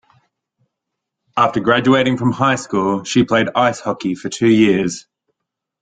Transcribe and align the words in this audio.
After 1.37 1.59
graduating 1.59 2.17
from 2.17 2.31
high 2.31 2.55
school, 2.55 3.03
she 3.03 3.23
played 3.23 3.49
ice 3.53 3.79
hockey 3.79 4.15
for 4.15 4.29
two 4.29 4.49
years. 4.49 5.05